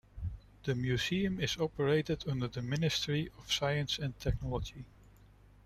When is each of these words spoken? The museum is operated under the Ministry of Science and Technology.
The 0.63 0.73
museum 0.73 1.39
is 1.39 1.57
operated 1.59 2.27
under 2.27 2.47
the 2.47 2.63
Ministry 2.63 3.29
of 3.37 3.53
Science 3.53 3.99
and 3.99 4.19
Technology. 4.19 4.83